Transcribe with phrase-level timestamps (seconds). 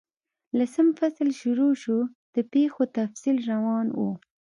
[0.57, 1.97] لسم فصل شروع شو،
[2.35, 4.11] د پیښو تفصیل روان وو.